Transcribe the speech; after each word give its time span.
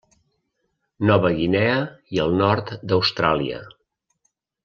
Nova 1.09 1.31
Guinea 1.39 1.75
i 2.17 2.23
el 2.25 2.33
nord 2.41 2.73
d'Austràlia. 2.93 3.61